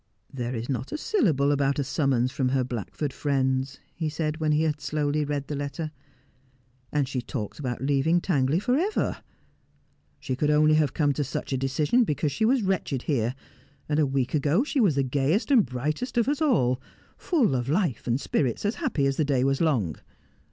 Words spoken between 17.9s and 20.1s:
and spirits, as happy as the day was long.